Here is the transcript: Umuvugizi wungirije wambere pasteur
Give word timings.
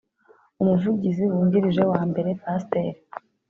Umuvugizi 0.61 1.23
wungirije 1.31 1.83
wambere 1.91 2.29
pasteur 2.41 2.93